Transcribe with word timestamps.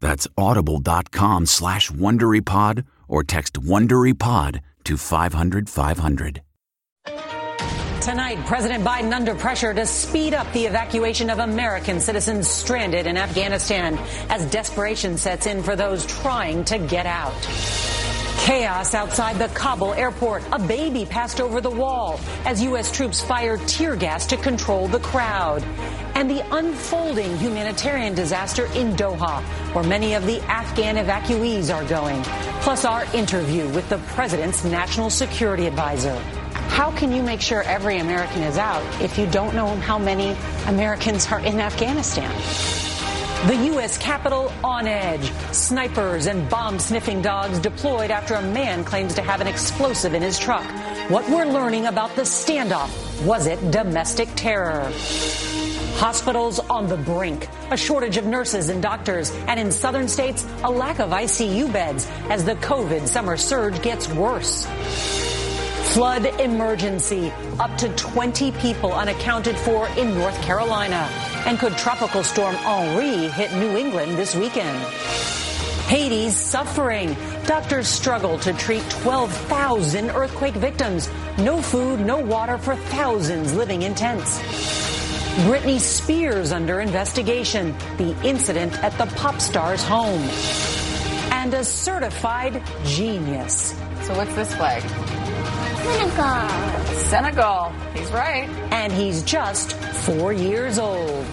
That's 0.00 0.26
audible.com 0.36 1.46
slash 1.46 1.90
WonderyPod 1.90 2.84
or 3.08 3.22
text 3.24 3.54
WonderyPod 3.54 4.60
to 4.84 4.96
500 4.96 5.68
500. 5.68 6.42
Tonight, 8.00 8.38
President 8.46 8.82
Biden 8.82 9.12
under 9.12 9.34
pressure 9.34 9.74
to 9.74 9.84
speed 9.84 10.32
up 10.32 10.50
the 10.54 10.64
evacuation 10.64 11.28
of 11.28 11.38
American 11.38 12.00
citizens 12.00 12.48
stranded 12.48 13.06
in 13.06 13.18
Afghanistan 13.18 13.98
as 14.30 14.50
desperation 14.50 15.18
sets 15.18 15.46
in 15.46 15.62
for 15.62 15.76
those 15.76 16.06
trying 16.06 16.64
to 16.64 16.78
get 16.78 17.04
out. 17.04 17.34
Chaos 18.38 18.94
outside 18.94 19.38
the 19.38 19.48
Kabul 19.48 19.92
airport. 19.94 20.42
A 20.52 20.58
baby 20.58 21.04
passed 21.04 21.40
over 21.40 21.60
the 21.60 21.70
wall 21.70 22.18
as 22.44 22.62
U.S. 22.62 22.90
troops 22.90 23.20
fired 23.20 23.60
tear 23.68 23.96
gas 23.96 24.26
to 24.28 24.36
control 24.36 24.88
the 24.88 25.00
crowd. 25.00 25.62
And 26.14 26.30
the 26.30 26.44
unfolding 26.54 27.36
humanitarian 27.38 28.14
disaster 28.14 28.66
in 28.74 28.94
Doha, 28.94 29.42
where 29.74 29.84
many 29.84 30.14
of 30.14 30.26
the 30.26 30.40
Afghan 30.42 30.96
evacuees 30.96 31.74
are 31.74 31.84
going. 31.84 32.22
Plus, 32.62 32.84
our 32.84 33.04
interview 33.14 33.68
with 33.68 33.88
the 33.88 33.98
president's 33.98 34.64
national 34.64 35.10
security 35.10 35.66
advisor. 35.66 36.18
How 36.70 36.90
can 36.92 37.12
you 37.12 37.22
make 37.22 37.40
sure 37.40 37.62
every 37.62 37.98
American 37.98 38.42
is 38.42 38.56
out 38.56 38.82
if 39.02 39.18
you 39.18 39.26
don't 39.26 39.54
know 39.54 39.74
how 39.76 39.98
many 39.98 40.36
Americans 40.66 41.30
are 41.30 41.40
in 41.40 41.60
Afghanistan? 41.60 42.79
The 43.46 43.56
U.S. 43.56 43.96
Capitol 43.96 44.52
on 44.62 44.86
edge. 44.86 45.32
Snipers 45.50 46.26
and 46.26 46.46
bomb 46.50 46.78
sniffing 46.78 47.22
dogs 47.22 47.58
deployed 47.58 48.10
after 48.10 48.34
a 48.34 48.42
man 48.42 48.84
claims 48.84 49.14
to 49.14 49.22
have 49.22 49.40
an 49.40 49.46
explosive 49.46 50.12
in 50.12 50.20
his 50.20 50.38
truck. 50.38 50.66
What 51.08 51.26
we're 51.30 51.46
learning 51.46 51.86
about 51.86 52.14
the 52.16 52.22
standoff. 52.22 52.90
Was 53.24 53.46
it 53.46 53.70
domestic 53.70 54.28
terror? 54.36 54.92
Hospitals 55.94 56.58
on 56.58 56.86
the 56.86 56.98
brink. 56.98 57.48
A 57.70 57.78
shortage 57.78 58.18
of 58.18 58.26
nurses 58.26 58.68
and 58.68 58.82
doctors. 58.82 59.30
And 59.48 59.58
in 59.58 59.72
southern 59.72 60.08
states, 60.08 60.46
a 60.62 60.70
lack 60.70 60.98
of 60.98 61.08
ICU 61.08 61.72
beds 61.72 62.06
as 62.28 62.44
the 62.44 62.56
COVID 62.56 63.08
summer 63.08 63.38
surge 63.38 63.80
gets 63.80 64.06
worse. 64.10 64.66
Flood 65.94 66.26
emergency. 66.38 67.32
Up 67.58 67.74
to 67.78 67.88
20 67.96 68.52
people 68.52 68.92
unaccounted 68.92 69.56
for 69.56 69.88
in 69.96 70.14
North 70.14 70.38
Carolina. 70.42 71.08
And 71.46 71.58
could 71.58 71.76
Tropical 71.76 72.22
Storm 72.22 72.54
Henri 72.56 73.28
hit 73.28 73.52
New 73.54 73.76
England 73.76 74.16
this 74.16 74.34
weekend? 74.34 74.78
Haiti's 75.88 76.36
suffering. 76.36 77.16
Doctors 77.46 77.88
struggle 77.88 78.38
to 78.40 78.52
treat 78.52 78.88
12,000 78.90 80.10
earthquake 80.10 80.54
victims. 80.54 81.10
No 81.38 81.60
food, 81.60 81.98
no 82.00 82.18
water 82.18 82.58
for 82.58 82.76
thousands 82.76 83.54
living 83.54 83.82
in 83.82 83.96
tents. 83.96 84.38
Britney 85.46 85.80
Spears 85.80 86.52
under 86.52 86.80
investigation. 86.80 87.74
The 87.96 88.14
incident 88.22 88.72
at 88.84 88.96
the 88.98 89.06
pop 89.16 89.40
star's 89.40 89.82
home. 89.82 90.22
And 91.32 91.54
a 91.54 91.64
certified 91.64 92.62
genius. 92.84 93.74
So 94.02 94.14
what's 94.14 94.34
this 94.34 94.54
flag? 94.54 94.82
Senegal. 95.80 96.94
Senegal. 97.08 97.72
He's 97.94 98.10
right. 98.12 98.48
And 98.70 98.92
he's 98.92 99.22
just 99.22 99.72
four 100.00 100.32
years 100.32 100.78
old. 100.78 101.24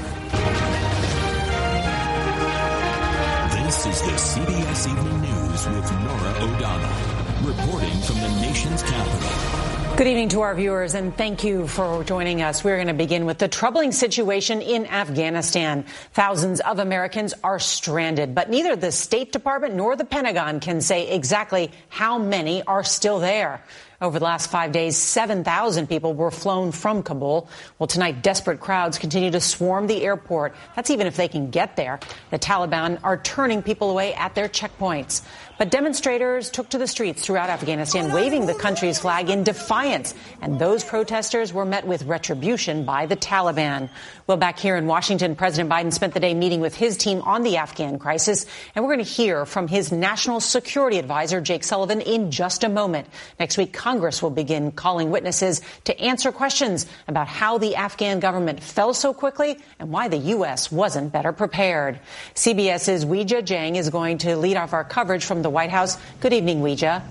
This 3.53 3.85
is 3.85 4.01
the 4.01 4.11
CBS 4.11 4.89
Evening 4.89 5.22
News 5.22 5.67
with 5.67 5.91
Norah 5.91 6.35
O'Donnell, 6.41 7.47
reporting 7.47 8.01
from 8.01 8.19
the 8.19 8.41
nation's 8.41 8.83
capital. 8.83 9.95
Good 9.95 10.07
evening 10.07 10.29
to 10.29 10.41
our 10.41 10.53
viewers, 10.53 10.95
and 10.95 11.16
thank 11.16 11.45
you 11.45 11.66
for 11.66 12.03
joining 12.03 12.41
us. 12.41 12.63
We're 12.63 12.75
going 12.75 12.88
to 12.88 12.94
begin 12.94 13.25
with 13.25 13.38
the 13.38 13.47
troubling 13.47 13.94
situation 13.94 14.61
in 14.61 14.85
Afghanistan. 14.85 15.85
Thousands 16.11 16.59
of 16.59 16.79
Americans 16.79 17.34
are 17.44 17.59
stranded, 17.59 18.35
but 18.35 18.49
neither 18.49 18.75
the 18.75 18.91
State 18.91 19.31
Department 19.31 19.75
nor 19.75 19.95
the 19.95 20.05
Pentagon 20.05 20.59
can 20.59 20.81
say 20.81 21.09
exactly 21.09 21.72
how 21.88 22.19
many 22.19 22.61
are 22.63 22.84
still 22.84 23.19
there. 23.19 23.63
Over 24.00 24.19
the 24.19 24.25
last 24.25 24.52
five 24.52 24.72
days, 24.72 24.96
7,000 24.96 25.88
people 25.88 26.13
were 26.13 26.30
flown 26.30 26.72
from 26.72 27.02
Kabul. 27.02 27.50
Well, 27.80 27.88
tonight, 27.88 28.22
desperate 28.22 28.59
crowds 28.59 29.00
continue 29.00 29.31
to 29.31 29.40
swarm 29.40 29.88
the 29.88 30.03
airport. 30.03 30.53
That's 30.75 30.91
even 30.91 31.08
if 31.08 31.18
they 31.18 31.28
can 31.28 31.50
get 31.50 31.75
there. 31.75 32.00
The 32.30 32.38
Taliban 32.38 33.00
are 33.03 33.18
turning 33.18 33.63
people 33.63 33.90
away 33.90 34.13
at 34.13 34.35
their 34.35 34.50
checkpoints. 34.50 35.24
But 35.58 35.72
demonstrators 35.72 36.52
took 36.52 36.69
to 36.69 36.78
the 36.78 36.85
streets 36.85 37.24
throughout 37.24 37.50
Afghanistan, 37.50 38.13
waving 38.13 38.46
the 38.46 38.53
country's 38.53 39.00
flag 39.00 39.31
in 39.31 39.44
defiance. 39.44 40.14
And 40.44 40.59
those 40.59 40.84
protesters 40.84 41.52
were 41.52 41.66
met 41.66 41.88
with 41.88 42.03
retribution 42.03 42.85
by 42.85 43.08
the 43.08 43.16
Taliban. 43.16 43.90
Well, 44.28 44.38
back 44.38 44.59
here 44.59 44.75
in 44.75 44.85
Washington, 44.85 45.35
President 45.35 45.72
Biden 45.72 45.91
spent 45.91 46.14
the 46.14 46.19
day 46.19 46.35
meeting 46.35 46.62
with 46.62 46.75
his 46.75 46.97
team 46.97 47.22
on 47.22 47.41
the 47.41 47.58
Afghan 47.58 47.97
crisis. 47.97 48.46
And 48.75 48.85
we're 48.85 48.94
going 48.94 49.06
to 49.06 49.12
hear 49.12 49.47
from 49.47 49.68
his 49.68 49.91
national 49.91 50.41
security 50.41 50.99
advisor, 50.99 51.41
Jake 51.41 51.64
Sullivan, 51.64 52.02
in 52.02 52.29
just 52.29 52.64
a 52.64 52.70
moment. 52.70 53.08
Next 53.40 53.58
week, 53.58 53.73
Congress 53.87 54.22
will 54.22 54.29
begin 54.29 54.69
calling 54.69 55.11
witnesses 55.11 55.61
to 55.85 55.97
answer 55.97 56.29
questions 56.29 56.85
about 57.07 57.25
how 57.25 57.57
the 57.57 57.78
Afghan 57.78 58.19
government 58.19 58.61
fell 58.61 58.93
so 58.93 59.13
quickly 59.13 59.57
and 59.79 59.89
why 59.89 60.09
the 60.09 60.17
U.S. 60.35 60.69
wasn't 60.69 61.13
better 61.13 61.31
prepared. 61.31 61.97
CBS's 62.35 63.05
Weijia 63.05 63.41
Jiang 63.41 63.78
is 63.78 63.89
going 63.89 64.17
to 64.17 64.35
lead 64.35 64.57
off 64.57 64.73
our 64.73 64.84
coverage 64.84 65.23
from 65.23 65.41
the 65.41 65.49
White 65.49 65.69
House. 65.69 65.97
Good 66.19 66.34
evening, 66.34 66.59
Weijia. 66.59 67.01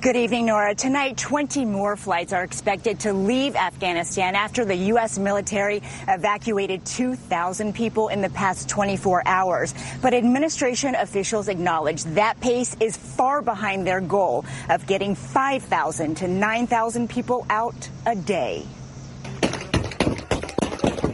Good 0.00 0.14
evening, 0.14 0.46
Norah. 0.46 0.76
Tonight, 0.76 1.16
20 1.16 1.64
more 1.64 1.96
flights 1.96 2.32
are 2.32 2.44
expected 2.44 3.00
to 3.00 3.12
leave 3.12 3.56
Afghanistan 3.56 4.36
after 4.36 4.64
the 4.64 4.76
U.S. 4.92 5.18
military 5.18 5.82
evacuated 6.06 6.86
2,000 6.86 7.74
people 7.74 8.06
in 8.06 8.20
the 8.20 8.30
past 8.30 8.68
24 8.68 9.26
hours. 9.26 9.74
But 10.00 10.14
administration 10.14 10.94
officials 10.94 11.48
acknowledge 11.48 12.04
that 12.04 12.40
pace 12.40 12.76
is 12.78 12.96
far 12.96 13.42
behind 13.42 13.88
their 13.88 14.00
goal 14.00 14.44
of 14.68 14.86
getting 14.86 15.16
5,000 15.16 16.14
to 16.14 16.28
9,000 16.28 17.10
people 17.10 17.44
out 17.50 17.90
a 18.06 18.14
day. 18.14 18.64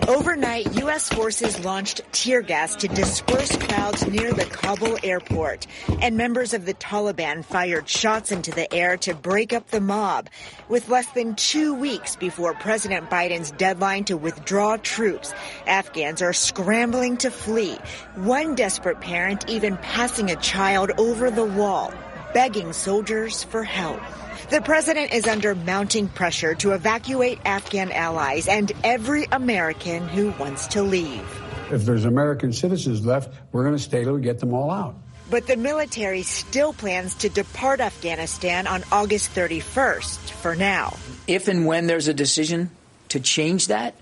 Overnight, 0.07 0.75
U.S. 0.81 1.09
forces 1.09 1.65
launched 1.65 2.03
tear 2.13 2.43
gas 2.43 2.77
to 2.77 2.89
disperse 2.89 3.57
crowds 3.57 4.07
near 4.07 4.35
the 4.35 4.45
Kabul 4.45 4.99
airport. 5.03 5.67
And 6.01 6.19
members 6.19 6.53
of 6.53 6.67
the 6.67 6.75
Taliban 6.75 7.43
fired 7.43 7.89
shots 7.89 8.31
into 8.31 8.51
the 8.51 8.73
air 8.73 8.99
to 8.99 9.15
break 9.15 9.55
up 9.55 9.69
the 9.69 9.81
mob. 9.81 10.29
With 10.69 10.91
less 10.91 11.07
than 11.13 11.37
two 11.37 11.73
weeks 11.73 12.17
before 12.17 12.53
President 12.53 13.09
Biden's 13.09 13.51
deadline 13.53 14.05
to 14.05 14.19
withdraw 14.19 14.77
troops, 14.77 15.33
Afghans 15.67 16.21
are 16.21 16.35
scrambling 16.35 17.17
to 17.19 17.31
flee. 17.31 17.79
One 18.15 18.57
desperate 18.57 19.01
parent 19.01 19.49
even 19.49 19.79
passing 19.79 20.31
a 20.31 20.37
child 20.37 20.91
over 20.99 21.31
the 21.31 21.47
wall, 21.47 21.95
begging 22.35 22.75
soldiers 22.75 23.43
for 23.43 23.65
help. 23.65 24.03
The 24.51 24.61
president 24.61 25.15
is 25.15 25.27
under 25.27 25.55
mounting 25.55 26.07
pressure 26.07 26.55
to 26.57 26.73
evacuate 26.73 27.39
Afghan 27.47 27.91
allies 27.91 28.47
and 28.47 28.71
every 28.85 29.25
American 29.33 30.07
who 30.07 30.33
wants 30.33 30.67
to 30.69 30.83
leave. 30.83 31.25
If 31.73 31.87
there's 31.87 32.05
American 32.05 32.53
citizens 32.53 33.07
left, 33.07 33.33
we're 33.53 33.65
going 33.65 33.77
to 33.77 33.83
stay 33.83 34.05
till 34.05 34.13
we 34.13 34.21
get 34.21 34.41
them 34.41 34.53
all 34.53 34.71
out. 34.71 34.97
But 35.31 35.47
the 35.47 35.57
military 35.57 36.23
still 36.23 36.75
plans 36.75 37.15
to 37.17 37.31
depart 37.31 37.81
Afghanistan 37.81 38.67
on 38.67 38.85
August 38.93 39.35
31st 39.35 40.19
for 40.31 40.55
now. 40.55 40.95
If 41.27 41.49
and 41.49 41.65
when 41.65 41.87
there's 41.87 42.09
a 42.09 42.15
decision 42.15 42.71
to 43.09 43.21
change 43.21 43.69
that, 43.69 43.95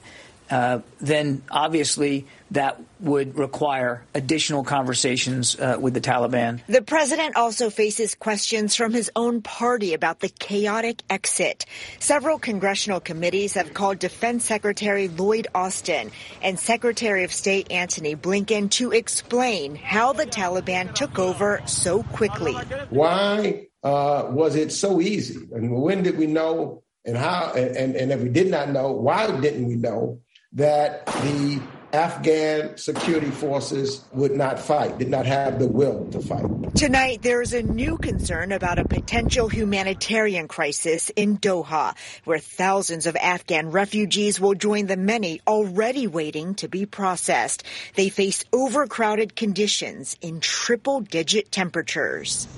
uh, 0.53 0.81
then 1.01 1.43
obviously 1.51 2.27
that 2.51 2.79
would 3.01 3.39
require 3.39 4.05
additional 4.15 4.63
conversations 4.63 5.59
uh, 5.59 5.79
with 5.81 5.95
the 5.95 6.01
Taliban. 6.01 6.61
The 6.67 6.83
president 6.83 7.37
also 7.37 7.71
faces 7.71 8.15
questions 8.15 8.77
from 8.77 8.93
his 8.93 9.11
own 9.17 9.41
party 9.41 9.95
about 9.95 10.21
the 10.21 10.29
chaotic 10.29 11.03
exit. 11.09 11.65
Several 12.01 12.39
congressional 12.39 13.01
committees 13.01 13.55
have 13.55 13.73
called 13.73 13.99
Defense 13.99 14.45
Secretary 14.45 15.09
Lloyd 15.09 15.49
Austin 15.55 16.11
and 16.43 16.61
Secretary 16.61 17.25
of 17.25 17.33
State 17.33 17.73
Antony 17.73 18.15
Blinken 18.15 18.71
to 18.73 18.93
explain 18.93 19.75
how 19.75 20.13
the 20.13 20.27
Taliban 20.27 20.95
took 20.95 21.19
over 21.19 21.63
so 21.65 22.03
quickly. 22.03 22.53
Why 22.91 23.69
uh, 23.83 24.27
was 24.29 24.55
it 24.57 24.71
so 24.71 25.01
easy? 25.01 25.49
And 25.51 25.73
when 25.73 26.03
did 26.03 26.19
we 26.19 26.27
know? 26.27 26.83
And 27.07 27.17
how? 27.17 27.53
And, 27.57 27.97
and 27.97 28.13
if 28.13 28.21
we 28.21 28.29
did 28.29 28.49
not 28.49 28.69
know, 28.69 28.93
why 28.93 29.27
didn't 29.41 29.67
we 29.67 29.77
know 29.77 30.21
that 30.55 31.07
the 31.07 31.61
Afghan 31.93 32.79
security 32.79 33.31
forces 33.31 34.03
would 34.13 34.33
not 34.33 34.59
fight, 34.59 34.99
did 34.99 35.11
not 35.11 35.27
have 35.27 35.59
the 35.59 35.67
will 35.67 36.07
to 36.11 36.21
fight. 36.21 36.75
Tonight, 36.75 37.21
there 37.21 37.43
is 37.43 37.53
a 37.53 37.63
new 37.63 37.99
concern 37.99 38.51
about 38.51 38.79
a 38.79 38.85
potential 38.85 39.49
humanitarian 39.49 40.49
crisis 40.49 41.11
in 41.11 41.37
Doha, 41.37 41.95
where 42.25 42.39
thousands 42.39 43.07
of 43.07 43.15
Afghan 43.17 43.71
refugees 43.71 44.41
will 44.41 44.55
join 44.55 44.87
the 44.87 44.97
many 44.97 45.43
already 45.47 46.07
waiting 46.07 46.55
to 46.57 46.69
be 46.69 46.87
processed. 46.87 47.63
They 47.95 48.09
face 48.09 48.45
overcrowded 48.55 49.37
conditions 49.37 50.17
in 50.23 50.41
triple 50.41 51.01
digit 51.03 51.53
temperatures. 51.53 52.49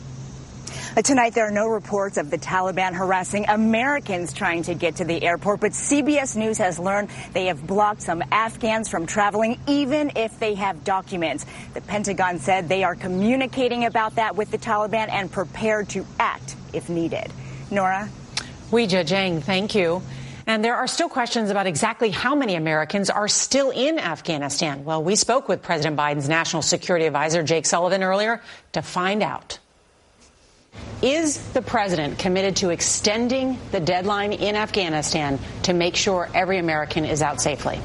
Uh, 0.97 1.03
tonight, 1.03 1.35
there 1.35 1.47
are 1.47 1.51
no 1.51 1.67
reports 1.67 2.17
of 2.17 2.31
the 2.31 2.39
Taliban 2.39 2.93
harassing 2.93 3.47
Americans 3.49 4.33
trying 4.33 4.63
to 4.65 4.75
get 4.75 4.97
to 4.97 5.05
the 5.05 5.23
airport, 5.23 5.61
but 5.61 5.73
CBS 5.73 6.37
News 6.37 6.59
has 6.59 6.79
learned 6.79 7.09
they 7.33 7.47
have 7.47 7.67
blocked 7.67 8.03
some 8.03 8.23
Afghans 8.31 8.89
from 8.89 9.07
traveling, 9.07 9.59
even 9.67 10.13
if 10.17 10.39
they 10.39 10.55
have 10.55 10.85
documents. 10.85 11.47
The 11.75 11.81
Pentagon 11.81 12.39
said 12.39 12.69
they 12.69 12.85
are 12.85 12.95
communicating 12.95 13.85
about 13.85 14.17
that 14.17 14.37
with 14.37 14.51
the 14.51 14.59
Taliban 14.59 15.09
and 15.09 15.31
prepared 15.31 15.89
to 15.91 16.07
act 16.19 16.57
if 16.73 16.89
needed. 16.89 17.33
Norah? 17.71 18.09
Weijia 18.71 19.05
Jiang, 19.05 19.43
thank 19.43 19.75
you. 19.75 20.03
And 20.47 20.63
there 20.63 20.77
are 20.77 20.87
still 20.87 21.09
questions 21.09 21.51
about 21.51 21.67
exactly 21.67 22.11
how 22.11 22.35
many 22.35 22.55
Americans 22.55 23.09
are 23.09 23.29
still 23.29 23.71
in 23.71 23.99
Afghanistan. 23.99 24.85
Well, 24.85 25.03
we 25.03 25.17
spoke 25.17 25.49
with 25.49 25.63
President 25.63 25.97
Biden's 25.97 26.29
national 26.29 26.63
security 26.63 27.07
advisor, 27.07 27.43
Jake 27.43 27.65
Sullivan, 27.65 28.03
earlier 28.03 28.43
to 28.73 28.83
find 28.83 29.23
out. 29.23 29.59
Is 31.05 31.37
the 31.53 31.61
president 31.61 32.19
committed 32.19 32.57
to 32.57 32.71
extending 32.71 33.59
the 33.73 33.81
deadline 33.81 34.33
in 34.33 34.57
Afghanistan 34.57 35.39
to 35.65 35.75
make 35.75 35.97
sure 35.97 36.31
every 36.35 36.57
American 36.57 37.05
is 37.05 37.21
out 37.21 37.43
safely? 37.43 37.79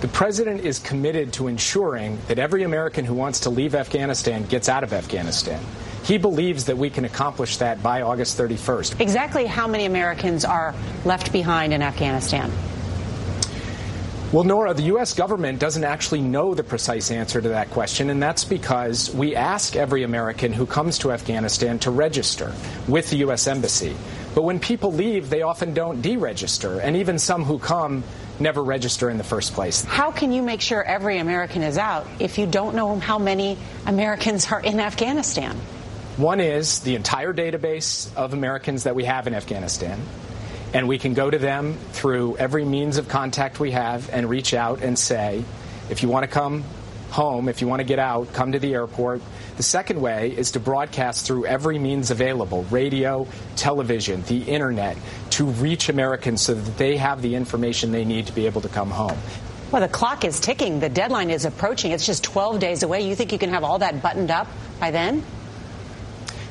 The 0.00 0.08
president 0.08 0.62
is 0.62 0.78
committed 0.78 1.34
to 1.34 1.48
ensuring 1.48 2.18
that 2.28 2.38
every 2.38 2.62
American 2.62 3.04
who 3.04 3.12
wants 3.12 3.40
to 3.40 3.50
leave 3.50 3.74
Afghanistan 3.74 4.46
gets 4.46 4.70
out 4.70 4.82
of 4.82 4.94
Afghanistan. 4.94 5.62
He 6.04 6.16
believes 6.16 6.64
that 6.64 6.78
we 6.78 6.88
can 6.88 7.04
accomplish 7.04 7.58
that 7.58 7.82
by 7.82 8.00
August 8.00 8.38
31st. 8.38 8.98
Exactly 8.98 9.44
how 9.44 9.66
many 9.66 9.84
Americans 9.84 10.46
are 10.46 10.74
left 11.04 11.34
behind 11.34 11.74
in 11.74 11.82
Afghanistan? 11.82 12.50
Well, 14.34 14.42
Norah, 14.42 14.74
the 14.74 14.90
U.S. 14.94 15.14
government 15.14 15.60
doesn't 15.60 15.84
actually 15.84 16.20
know 16.20 16.54
the 16.54 16.64
precise 16.64 17.12
answer 17.12 17.40
to 17.40 17.50
that 17.50 17.70
question, 17.70 18.10
and 18.10 18.20
that's 18.20 18.44
because 18.44 19.14
we 19.14 19.36
ask 19.36 19.76
every 19.76 20.02
American 20.02 20.52
who 20.52 20.66
comes 20.66 20.98
to 20.98 21.12
Afghanistan 21.12 21.78
to 21.78 21.92
register 21.92 22.52
with 22.88 23.10
the 23.10 23.18
U.S. 23.18 23.46
Embassy. 23.46 23.94
But 24.34 24.42
when 24.42 24.58
people 24.58 24.92
leave, 24.92 25.30
they 25.30 25.42
often 25.42 25.72
don't 25.72 26.02
deregister, 26.02 26.82
and 26.82 26.96
even 26.96 27.20
some 27.20 27.44
who 27.44 27.60
come 27.60 28.02
never 28.40 28.60
register 28.60 29.08
in 29.08 29.18
the 29.18 29.22
first 29.22 29.52
place. 29.52 29.84
How 29.84 30.10
can 30.10 30.32
you 30.32 30.42
make 30.42 30.60
sure 30.60 30.82
every 30.82 31.18
American 31.18 31.62
is 31.62 31.78
out 31.78 32.04
if 32.18 32.36
you 32.36 32.48
don't 32.48 32.74
know 32.74 32.98
how 32.98 33.20
many 33.20 33.56
Americans 33.86 34.50
are 34.50 34.58
in 34.58 34.80
Afghanistan? 34.80 35.56
One 36.16 36.40
is 36.40 36.80
the 36.80 36.96
entire 36.96 37.32
database 37.32 38.12
of 38.16 38.32
Americans 38.32 38.82
that 38.82 38.96
we 38.96 39.04
have 39.04 39.28
in 39.28 39.34
Afghanistan 39.36 40.00
and 40.74 40.88
we 40.88 40.98
can 40.98 41.14
go 41.14 41.30
to 41.30 41.38
them 41.38 41.78
through 41.92 42.36
every 42.36 42.64
means 42.64 42.98
of 42.98 43.08
contact 43.08 43.60
we 43.60 43.70
have 43.70 44.10
and 44.10 44.28
reach 44.28 44.52
out 44.52 44.82
and 44.82 44.98
say, 44.98 45.44
if 45.88 46.02
you 46.02 46.08
want 46.08 46.24
to 46.24 46.28
come 46.28 46.64
home, 47.10 47.48
if 47.48 47.60
you 47.60 47.68
want 47.68 47.78
to 47.78 47.84
get 47.84 48.00
out, 48.00 48.32
come 48.32 48.52
to 48.52 48.58
the 48.58 48.74
airport. 48.74 49.22
The 49.56 49.62
second 49.62 50.00
way 50.00 50.32
is 50.36 50.50
to 50.52 50.60
broadcast 50.60 51.26
through 51.26 51.46
every 51.46 51.78
means 51.78 52.10
available 52.10 52.64
radio, 52.64 53.28
television, 53.54 54.22
the 54.22 54.42
internet 54.42 54.96
to 55.30 55.44
reach 55.44 55.88
Americans 55.88 56.42
so 56.42 56.54
that 56.54 56.76
they 56.76 56.96
have 56.96 57.22
the 57.22 57.36
information 57.36 57.92
they 57.92 58.04
need 58.04 58.26
to 58.26 58.32
be 58.32 58.46
able 58.46 58.62
to 58.62 58.68
come 58.68 58.90
home. 58.90 59.16
Well, 59.70 59.80
the 59.80 59.88
clock 59.88 60.24
is 60.24 60.40
ticking. 60.40 60.80
The 60.80 60.88
deadline 60.88 61.30
is 61.30 61.44
approaching. 61.44 61.92
It's 61.92 62.04
just 62.04 62.24
12 62.24 62.58
days 62.58 62.82
away. 62.82 63.06
You 63.08 63.14
think 63.14 63.30
you 63.30 63.38
can 63.38 63.50
have 63.50 63.62
all 63.62 63.78
that 63.78 64.02
buttoned 64.02 64.32
up 64.32 64.48
by 64.80 64.90
then? 64.90 65.22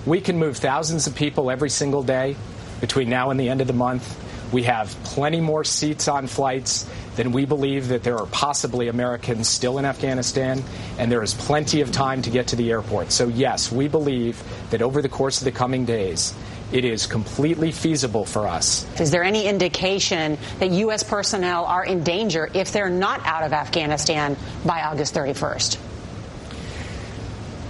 We 0.05 0.21
can 0.21 0.37
move 0.37 0.57
thousands 0.57 1.07
of 1.07 1.15
people 1.15 1.51
every 1.51 1.69
single 1.69 2.03
day 2.03 2.37
between 2.81 3.09
now 3.09 3.29
and 3.29 3.39
the 3.39 3.49
end 3.49 3.61
of 3.61 3.67
the 3.67 3.73
month. 3.73 4.19
We 4.51 4.63
have 4.63 4.95
plenty 5.03 5.41
more 5.41 5.63
seats 5.63 6.07
on 6.07 6.27
flights 6.27 6.87
than 7.15 7.31
we 7.31 7.45
believe 7.45 7.87
that 7.89 8.03
there 8.03 8.17
are 8.17 8.27
possibly 8.27 8.87
Americans 8.87 9.47
still 9.47 9.77
in 9.77 9.85
Afghanistan, 9.85 10.63
and 10.97 11.11
there 11.11 11.23
is 11.23 11.33
plenty 11.33 11.81
of 11.81 11.91
time 11.91 12.21
to 12.23 12.29
get 12.29 12.47
to 12.47 12.55
the 12.55 12.71
airport. 12.71 13.11
So, 13.11 13.27
yes, 13.27 13.71
we 13.71 13.87
believe 13.87 14.41
that 14.69 14.81
over 14.81 15.01
the 15.01 15.09
course 15.09 15.41
of 15.41 15.45
the 15.45 15.51
coming 15.51 15.85
days, 15.85 16.33
it 16.71 16.85
is 16.85 17.05
completely 17.05 17.71
feasible 17.71 18.25
for 18.25 18.47
us. 18.47 18.87
Is 18.99 19.11
there 19.11 19.23
any 19.23 19.47
indication 19.47 20.37
that 20.59 20.71
U.S. 20.71 21.03
personnel 21.03 21.65
are 21.65 21.85
in 21.85 22.03
danger 22.03 22.49
if 22.53 22.71
they're 22.71 22.89
not 22.89 23.25
out 23.25 23.43
of 23.43 23.53
Afghanistan 23.53 24.35
by 24.65 24.81
August 24.81 25.13
31st? 25.13 25.77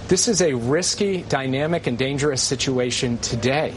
This 0.08 0.28
is 0.28 0.40
a 0.40 0.54
risky, 0.54 1.22
dynamic, 1.22 1.86
and 1.86 1.98
dangerous 1.98 2.42
situation 2.42 3.18
today. 3.18 3.74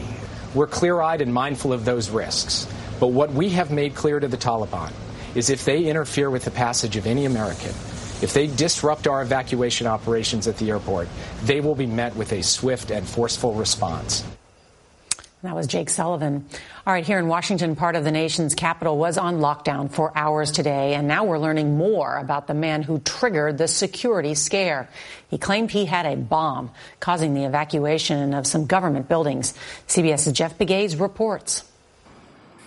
We're 0.54 0.66
clear 0.66 1.00
eyed 1.00 1.20
and 1.20 1.32
mindful 1.32 1.72
of 1.72 1.84
those 1.84 2.08
risks. 2.10 2.66
But 3.00 3.08
what 3.08 3.32
we 3.32 3.50
have 3.50 3.70
made 3.70 3.94
clear 3.94 4.18
to 4.18 4.28
the 4.28 4.36
Taliban 4.36 4.92
is 5.34 5.50
if 5.50 5.64
they 5.64 5.84
interfere 5.84 6.30
with 6.30 6.44
the 6.44 6.50
passage 6.50 6.96
of 6.96 7.06
any 7.06 7.26
American, 7.26 7.74
if 8.20 8.32
they 8.32 8.46
disrupt 8.46 9.06
our 9.06 9.22
evacuation 9.22 9.86
operations 9.86 10.48
at 10.48 10.56
the 10.56 10.70
airport, 10.70 11.08
they 11.44 11.60
will 11.60 11.74
be 11.74 11.86
met 11.86 12.16
with 12.16 12.32
a 12.32 12.42
swift 12.42 12.90
and 12.90 13.06
forceful 13.06 13.54
response. 13.54 14.24
That 15.44 15.54
was 15.54 15.68
Jake 15.68 15.88
Sullivan. 15.88 16.44
All 16.84 16.92
right, 16.92 17.06
here 17.06 17.20
in 17.20 17.28
Washington, 17.28 17.76
part 17.76 17.94
of 17.94 18.02
the 18.02 18.10
nation's 18.10 18.56
capital 18.56 18.98
was 18.98 19.16
on 19.16 19.38
lockdown 19.38 19.88
for 19.88 20.10
hours 20.16 20.50
today, 20.50 20.94
and 20.94 21.06
now 21.06 21.22
we're 21.22 21.38
learning 21.38 21.76
more 21.76 22.16
about 22.16 22.48
the 22.48 22.54
man 22.54 22.82
who 22.82 22.98
triggered 22.98 23.56
the 23.56 23.68
security 23.68 24.34
scare. 24.34 24.88
He 25.28 25.38
claimed 25.38 25.70
he 25.70 25.84
had 25.84 26.06
a 26.06 26.16
bomb, 26.16 26.72
causing 26.98 27.34
the 27.34 27.44
evacuation 27.44 28.34
of 28.34 28.48
some 28.48 28.66
government 28.66 29.08
buildings. 29.08 29.54
CBS's 29.86 30.32
Jeff 30.32 30.58
Pegues 30.58 30.96
reports. 30.96 31.64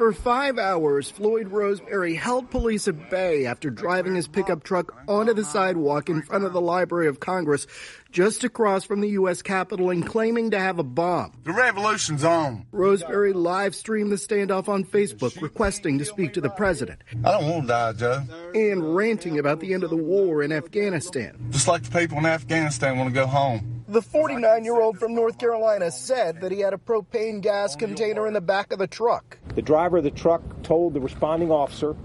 For 0.01 0.13
five 0.13 0.58
hours, 0.58 1.12
Floyd 1.12 1.50
Roseberry 1.50 2.15
held 2.15 2.50
police 2.50 2.88
at 2.88 3.12
bay 3.12 3.46
after 3.46 3.70
driving 3.70 4.15
his 4.15 4.27
pickup 4.27 4.63
truck 4.63 4.91
onto 5.08 5.31
the 5.36 5.46
sidewalk 5.46 6.10
in 6.10 6.24
front 6.24 6.43
of 6.43 6.53
the 6.53 6.60
Library 6.60 7.08
of 7.08 7.20
Congress 7.20 7.67
just 8.12 8.43
across 8.43 8.84
from 8.84 9.01
the 9.01 9.10
U.S. 9.10 9.43
Capitol 9.43 9.91
and 9.91 10.03
claiming 10.03 10.50
to 10.51 10.60
have 10.60 10.79
a 10.79 10.84
bomb. 10.84 11.34
The 11.43 11.53
revolution's 11.53 12.24
on. 12.24 12.65
Roseberry 12.72 13.31
live 13.31 13.75
streamed 13.75 14.12
the 14.12 14.15
standoff 14.15 14.67
on 14.67 14.86
Facebook, 14.86 15.39
requesting 15.39 16.00
to 16.00 16.05
speak 16.05 16.34
to 16.34 16.41
the 16.41 16.50
president. 16.50 17.03
I 17.24 17.34
don't 17.34 17.48
want 17.48 17.62
to 17.63 17.67
die, 17.67 17.93
Joe. 17.93 18.24
And 18.55 18.96
ranting 18.96 19.38
about 19.38 19.60
the 19.60 19.72
end 19.72 19.84
of 19.84 19.91
the 19.91 19.98
war 19.98 20.41
in 20.41 20.51
Afghanistan. 20.51 21.38
Just 21.51 21.67
like 21.67 21.84
the 21.84 22.00
people 22.00 22.17
in 22.17 22.25
Afghanistan 22.25 22.98
want 22.98 23.10
to 23.10 23.13
go 23.13 23.27
home. 23.27 23.80
The 23.91 24.01
49 24.01 24.63
year 24.63 24.79
old 24.79 24.98
from 24.98 25.13
North 25.13 25.38
Carolina 25.38 25.91
said 25.91 26.39
that 26.39 26.51
he 26.53 26.62
had 26.62 26.74
a 26.74 26.77
propane 26.77 27.41
gas 27.41 27.75
container 27.75 28.25
in 28.25 28.31
the 28.31 28.39
back 28.39 28.71
of 28.71 28.79
the 28.79 28.88
truck. 28.88 29.38
The 29.53 29.62
driver 29.62 29.98
of 29.98 30.05
the 30.05 30.12
truck 30.12 30.41
told 30.63 30.93
the 30.93 31.01
responding 31.01 31.51
officer 31.51 31.98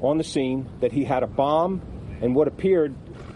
on 0.00 0.16
the 0.16 0.24
scene 0.24 0.66
that 0.80 0.90
he 0.90 1.04
had 1.04 1.22
a 1.22 1.26
bomb 1.26 1.82
and 2.22 2.34
what 2.34 2.48
appeared, 2.48 2.94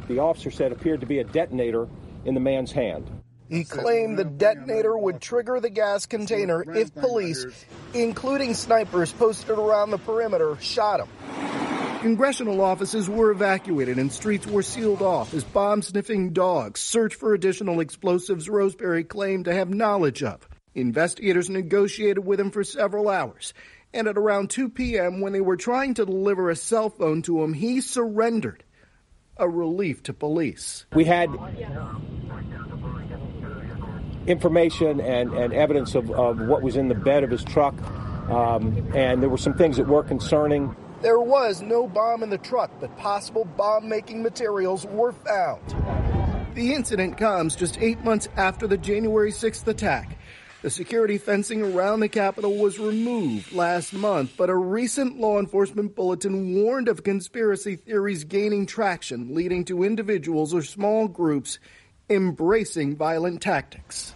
the 0.08 0.20
officer 0.20 0.50
said, 0.50 0.72
appeared 0.72 1.00
to 1.00 1.06
be 1.06 1.18
a 1.18 1.24
detonator 1.24 1.86
in 2.24 2.32
the 2.32 2.40
man's 2.40 2.72
hand. 2.72 3.10
He 3.50 3.64
claimed 3.64 4.18
the 4.18 4.24
detonator 4.24 4.96
would 4.96 5.20
trigger 5.20 5.60
the 5.60 5.68
gas 5.68 6.06
container 6.06 6.64
if 6.66 6.94
police, 6.94 7.44
including 7.92 8.54
snipers 8.54 9.12
posted 9.12 9.58
around 9.58 9.90
the 9.90 9.98
perimeter, 9.98 10.56
shot 10.62 11.00
him. 11.00 11.08
Congressional 12.00 12.60
offices 12.60 13.10
were 13.10 13.32
evacuated 13.32 13.98
and 13.98 14.12
streets 14.12 14.46
were 14.46 14.62
sealed 14.62 15.02
off 15.02 15.34
as 15.34 15.42
bomb 15.42 15.82
sniffing 15.82 16.32
dogs 16.32 16.80
searched 16.80 17.18
for 17.18 17.34
additional 17.34 17.80
explosives 17.80 18.48
Roseberry 18.48 19.02
claimed 19.02 19.46
to 19.46 19.54
have 19.54 19.68
knowledge 19.68 20.22
of. 20.22 20.48
Investigators 20.76 21.50
negotiated 21.50 22.24
with 22.24 22.38
him 22.38 22.52
for 22.52 22.62
several 22.62 23.08
hours. 23.08 23.52
And 23.92 24.06
at 24.06 24.16
around 24.16 24.50
2 24.50 24.68
p.m., 24.68 25.20
when 25.20 25.32
they 25.32 25.40
were 25.40 25.56
trying 25.56 25.94
to 25.94 26.06
deliver 26.06 26.50
a 26.50 26.56
cell 26.56 26.88
phone 26.88 27.22
to 27.22 27.42
him, 27.42 27.52
he 27.52 27.80
surrendered. 27.80 28.62
A 29.36 29.48
relief 29.48 30.02
to 30.04 30.12
police. 30.12 30.84
We 30.92 31.04
had 31.04 31.30
information 34.26 35.00
and, 35.00 35.32
and 35.32 35.52
evidence 35.52 35.94
of, 35.94 36.10
of 36.10 36.40
what 36.40 36.62
was 36.62 36.76
in 36.76 36.88
the 36.88 36.94
bed 36.94 37.22
of 37.22 37.30
his 37.30 37.44
truck, 37.44 37.80
um, 38.30 38.90
and 38.94 39.22
there 39.22 39.28
were 39.28 39.38
some 39.38 39.54
things 39.54 39.76
that 39.76 39.86
were 39.86 40.02
concerning. 40.02 40.74
There 41.00 41.20
was 41.20 41.62
no 41.62 41.86
bomb 41.86 42.24
in 42.24 42.30
the 42.30 42.38
truck, 42.38 42.72
but 42.80 42.96
possible 42.96 43.44
bomb 43.44 43.88
making 43.88 44.20
materials 44.20 44.84
were 44.84 45.12
found. 45.12 45.62
The 46.54 46.74
incident 46.74 47.16
comes 47.16 47.54
just 47.54 47.78
eight 47.80 48.02
months 48.02 48.28
after 48.36 48.66
the 48.66 48.76
January 48.76 49.30
6th 49.30 49.64
attack. 49.68 50.18
The 50.62 50.70
security 50.70 51.16
fencing 51.18 51.62
around 51.62 52.00
the 52.00 52.08
Capitol 52.08 52.56
was 52.56 52.80
removed 52.80 53.52
last 53.52 53.92
month, 53.92 54.32
but 54.36 54.50
a 54.50 54.56
recent 54.56 55.20
law 55.20 55.38
enforcement 55.38 55.94
bulletin 55.94 56.56
warned 56.56 56.88
of 56.88 57.04
conspiracy 57.04 57.76
theories 57.76 58.24
gaining 58.24 58.66
traction, 58.66 59.36
leading 59.36 59.64
to 59.66 59.84
individuals 59.84 60.52
or 60.52 60.62
small 60.62 61.06
groups 61.06 61.60
embracing 62.10 62.96
violent 62.96 63.40
tactics. 63.40 64.14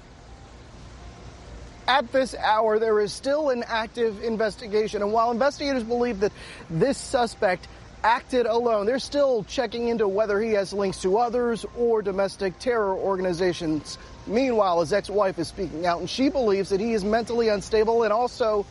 At 1.93 2.11
this 2.11 2.35
hour, 2.35 2.79
there 2.79 3.01
is 3.01 3.13
still 3.13 3.51
an 3.51 3.65
active 3.67 4.25
investigation, 4.25 5.03
and 5.03 5.13
while 5.13 5.31
investigators 5.31 5.83
believe 5.83 6.21
that 6.21 6.33
this 6.71 6.97
suspect 6.97 7.69
acted 8.03 8.47
alone, 8.47 8.87
they're 8.87 8.99
still 8.99 9.45
checking 9.45 9.89
into 9.89 10.09
whether 10.09 10.41
he 10.41 10.53
has 10.53 10.73
links 10.73 11.03
to 11.03 11.19
others 11.19 11.67
or 11.77 12.01
domestic 12.01 12.59
terror 12.59 12.97
organizations. 12.97 13.99
Meanwhile, 14.27 14.81
his 14.81 14.95
ex-wife 14.95 15.39
is 15.39 15.49
speaking 15.49 15.85
out, 15.85 16.01
and 16.01 16.09
she 16.09 16.31
believes 16.31 16.71
that 16.71 16.81
he 16.81 16.95
is 16.95 17.05
mentally 17.05 17.49
unstable 17.49 18.05
and 18.05 18.13
also 18.13 18.65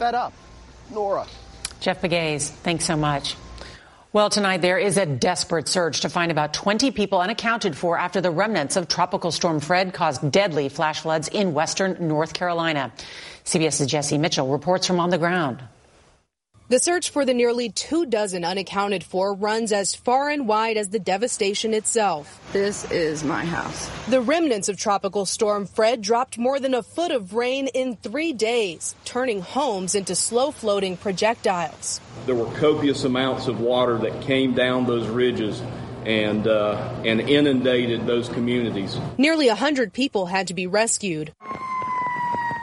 fed 0.00 0.16
up. 0.16 0.32
Norah. 0.90 1.28
Jeff 1.78 2.00
Pegues, 2.00 2.50
thanks 2.50 2.84
so 2.84 2.96
much. 2.96 3.36
Well, 4.16 4.30
tonight 4.30 4.62
there 4.62 4.78
is 4.78 4.96
a 4.96 5.04
desperate 5.04 5.68
search 5.68 6.00
to 6.00 6.08
find 6.08 6.32
about 6.32 6.54
20 6.54 6.90
people 6.92 7.20
unaccounted 7.20 7.76
for 7.76 7.98
after 7.98 8.22
the 8.22 8.30
remnants 8.30 8.76
of 8.76 8.88
Tropical 8.88 9.30
Storm 9.30 9.60
Fred 9.60 9.92
caused 9.92 10.30
deadly 10.32 10.70
flash 10.70 11.00
floods 11.00 11.28
in 11.28 11.52
western 11.52 12.08
North 12.08 12.32
Carolina. 12.32 12.90
CBS's 13.44 13.86
Jesse 13.86 14.16
Mitchell 14.16 14.48
reports 14.48 14.86
from 14.86 15.00
on 15.00 15.10
the 15.10 15.18
ground. 15.18 15.62
The 16.68 16.80
search 16.80 17.10
for 17.10 17.24
the 17.24 17.32
nearly 17.32 17.70
two 17.70 18.06
dozen 18.06 18.44
unaccounted 18.44 19.04
for 19.04 19.32
runs 19.32 19.70
as 19.70 19.94
far 19.94 20.28
and 20.30 20.48
wide 20.48 20.76
as 20.76 20.88
the 20.88 20.98
devastation 20.98 21.72
itself. 21.72 22.40
This 22.52 22.90
is 22.90 23.22
my 23.22 23.44
house. 23.44 23.88
The 24.08 24.20
remnants 24.20 24.68
of 24.68 24.76
Tropical 24.76 25.26
Storm 25.26 25.66
Fred 25.66 26.02
dropped 26.02 26.38
more 26.38 26.58
than 26.58 26.74
a 26.74 26.82
foot 26.82 27.12
of 27.12 27.34
rain 27.34 27.68
in 27.68 27.94
three 27.94 28.32
days, 28.32 28.96
turning 29.04 29.42
homes 29.42 29.94
into 29.94 30.16
slow 30.16 30.50
floating 30.50 30.96
projectiles. 30.96 32.00
There 32.26 32.34
were 32.34 32.52
copious 32.58 33.04
amounts 33.04 33.46
of 33.46 33.60
water 33.60 33.96
that 33.98 34.22
came 34.22 34.52
down 34.52 34.86
those 34.86 35.06
ridges 35.06 35.62
and, 36.04 36.48
uh, 36.48 37.00
and 37.04 37.20
inundated 37.20 38.08
those 38.08 38.28
communities. 38.28 38.98
Nearly 39.18 39.46
100 39.46 39.92
people 39.92 40.26
had 40.26 40.48
to 40.48 40.54
be 40.54 40.66
rescued. 40.66 41.32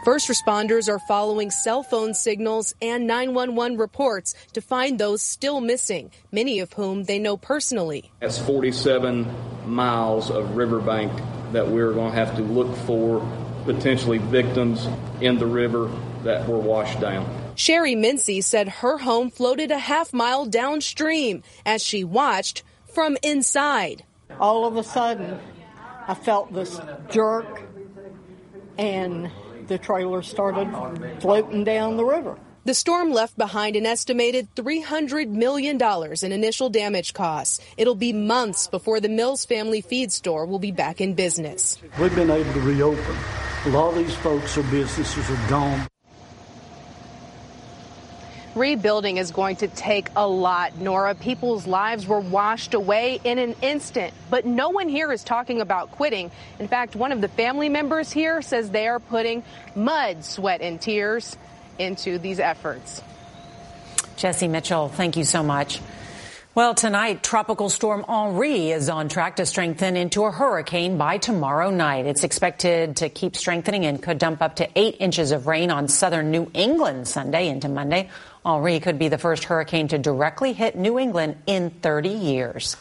First 0.04 0.28
responders 0.28 0.90
are 0.90 1.00
following 1.00 1.50
cell 1.50 1.82
phone 1.82 2.14
signals 2.14 2.76
and 2.82 3.08
911 3.08 3.78
reports 3.78 4.36
to 4.52 4.60
find 4.60 5.00
those 5.00 5.22
still 5.22 5.62
missing, 5.62 6.12
many 6.30 6.60
of 6.60 6.74
whom 6.74 7.06
they 7.06 7.20
know 7.20 7.38
personally. 7.38 8.12
That's 8.20 8.38
47 8.38 9.26
miles 9.66 10.30
of 10.30 10.58
riverbank 10.58 11.14
that 11.54 11.70
we're 11.70 11.94
going 11.94 12.12
to 12.12 12.18
have 12.18 12.36
to 12.36 12.42
look 12.42 12.76
for 12.80 13.26
potentially 13.64 14.18
victims 14.18 14.90
in 15.22 15.38
the 15.38 15.46
river 15.46 15.90
that 16.24 16.50
were 16.50 16.60
washed 16.60 17.00
down. 17.00 17.26
Sherry 17.56 17.96
Mincy 17.96 18.44
said 18.44 18.68
her 18.68 18.98
home 18.98 19.30
floated 19.30 19.72
a 19.72 19.80
half 19.80 20.12
mile 20.12 20.46
downstream 20.46 21.44
as 21.66 21.82
she 21.82 22.04
watched 22.04 22.64
from 22.94 23.18
inside. 23.24 24.04
All 24.38 24.66
of 24.66 24.76
a 24.76 24.84
sudden, 24.84 25.40
I 26.10 26.14
felt 26.14 26.52
this 26.52 26.78
jerk 27.10 27.62
and 28.78 29.32
the 29.68 29.78
trailer 29.78 30.22
started 30.22 30.70
floating 31.20 31.64
down 31.64 31.98
the 31.98 32.06
river. 32.06 32.38
The 32.66 32.74
storm 32.74 33.12
left 33.12 33.38
behind 33.38 33.76
an 33.76 33.86
estimated 33.86 34.48
$300 34.56 35.28
million 35.28 35.78
in 36.24 36.32
initial 36.32 36.70
damage 36.70 37.14
costs. 37.14 37.60
It'll 37.76 37.94
be 37.94 38.14
months 38.14 38.68
before 38.68 39.02
the 39.02 39.10
Mills 39.10 39.44
family 39.44 39.82
feed 39.82 40.14
store 40.14 40.46
will 40.46 40.60
be 40.60 40.72
back 40.72 41.02
in 41.02 41.14
business. 41.14 41.78
We've 42.00 42.16
been 42.16 42.32
able 42.32 42.54
to 42.54 42.62
reopen. 42.62 43.16
A 43.66 43.70
lot 43.70 43.90
of 43.90 43.96
these 43.96 44.16
folks 44.16 44.58
or 44.58 44.64
businesses 44.64 45.30
are 45.30 45.50
gone. 45.50 45.88
Rebuilding 48.56 49.18
is 49.18 49.32
going 49.32 49.56
to 49.58 49.68
take 49.68 50.10
a 50.16 50.28
lot, 50.28 50.78
Norah. 50.78 51.16
People's 51.16 51.66
lives 51.66 52.06
were 52.06 52.20
washed 52.20 52.76
away 52.76 53.20
in 53.24 53.40
an 53.40 53.56
instant, 53.64 54.14
but 54.30 54.46
no 54.46 54.70
one 54.70 54.90
here 54.90 55.12
is 55.12 55.24
talking 55.24 55.60
about 55.60 55.92
quitting. 55.92 56.30
In 56.60 56.68
fact, 56.68 56.96
one 56.96 57.12
of 57.12 57.20
the 57.20 57.30
family 57.30 57.70
members 57.70 58.12
here 58.12 58.44
says 58.44 58.70
they 58.70 58.88
are 58.88 59.00
putting 59.00 59.44
mud, 59.76 60.24
sweat, 60.24 60.62
and 60.62 60.80
tears 60.80 61.36
into 61.80 62.20
these 62.20 62.40
efforts. 62.40 63.02
Jesse 64.18 64.48
Mitchell, 64.48 64.88
thank 64.88 65.18
you 65.18 65.24
so 65.24 65.42
much. 65.42 65.80
Well, 66.56 66.76
tonight, 66.76 67.24
Tropical 67.24 67.68
Storm 67.68 68.06
Henri 68.08 68.70
is 68.70 68.88
on 68.88 69.10
track 69.10 69.38
to 69.38 69.46
strengthen 69.48 69.98
into 69.98 70.26
a 70.26 70.32
hurricane 70.32 71.00
by 71.00 71.18
tomorrow 71.18 71.72
night. 71.72 72.06
It's 72.06 72.24
expected 72.24 72.98
to 72.98 73.10
keep 73.10 73.36
strengthening 73.36 73.88
and 73.88 74.00
could 74.00 74.20
dump 74.20 74.44
up 74.44 74.58
to 74.58 74.70
eight 74.76 74.98
inches 75.00 75.32
of 75.32 75.48
rain 75.48 75.72
on 75.72 75.88
southern 75.88 76.30
New 76.30 76.52
England 76.54 77.08
Sunday 77.08 77.48
into 77.50 77.70
Monday. 77.70 78.12
Henri 78.46 78.80
could 78.80 79.00
be 79.00 79.08
the 79.08 79.18
first 79.18 79.46
hurricane 79.46 79.88
to 79.90 79.98
directly 79.98 80.54
hit 80.54 80.76
New 80.76 81.00
England 81.00 81.38
in 81.48 81.70
30 81.70 82.10
years. 82.10 82.78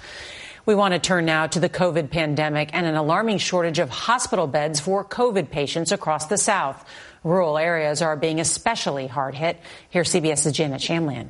We 0.65 0.75
want 0.77 0.95
to 0.95 1.01
turn 1.01 1.25
now 1.25 1.49
to 1.49 1.59
the 1.59 1.69
COVID 1.69 2.11
pandemic 2.11 2.71
and 2.73 2.87
an 2.87 2.95
alarming 2.95 3.39
shortage 3.39 3.81
of 3.81 3.91
hospital 3.91 4.47
beds 4.47 4.79
for 4.79 5.05
COVID 5.05 5.51
patients 5.51 5.91
across 5.91 6.27
the 6.27 6.39
South. 6.39 6.85
Rural 7.25 7.59
areas 7.59 8.01
are 8.01 8.17
being 8.17 8.39
especially 8.39 9.09
hard 9.09 9.35
hit. 9.35 9.59
Here, 9.91 10.03
CBS's 10.03 10.53
Janet 10.53 10.81
Shamlian. 10.81 11.29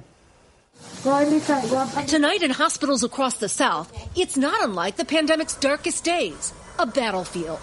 Tonight 2.07 2.43
in 2.43 2.51
hospitals 2.51 3.05
across 3.05 3.35
the 3.35 3.49
South, 3.49 3.93
it's 4.17 4.37
not 4.37 4.63
unlike 4.63 4.97
the 4.97 5.05
pandemic's 5.05 5.55
darkest 5.55 6.05
days 6.05 6.53
a 6.79 6.87
battlefield. 6.87 7.61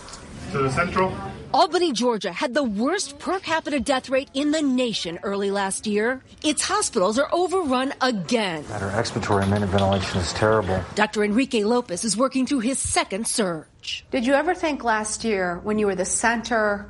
To 0.52 0.60
the 0.60 0.72
central. 0.72 1.14
Albany, 1.52 1.94
Georgia 1.94 2.32
had 2.32 2.54
the 2.54 2.64
worst 2.64 3.18
per 3.18 3.40
capita 3.40 3.80
death 3.80 4.10
rate 4.10 4.30
in 4.36 4.52
the 4.52 4.62
nation 4.62 5.18
early 5.24 5.50
last 5.50 5.88
year. 5.88 6.22
Its 6.44 6.62
hospitals 6.64 7.18
are 7.18 7.28
overrun 7.34 7.92
again. 8.02 8.64
Our 8.72 8.92
expiratory 8.92 9.50
minute 9.50 9.70
ventilation 9.70 10.20
is 10.20 10.32
terrible. 10.34 10.84
Dr. 10.94 11.24
Enrique 11.24 11.64
Lopez 11.64 12.06
is 12.06 12.16
working 12.16 12.46
through 12.46 12.60
his 12.60 12.78
second 12.78 13.26
surge. 13.26 14.06
Did 14.12 14.28
you 14.28 14.34
ever 14.34 14.54
think 14.54 14.84
last 14.84 15.24
year, 15.24 15.60
when 15.64 15.80
you 15.80 15.88
were 15.88 15.96
the 15.96 16.06
center 16.06 16.88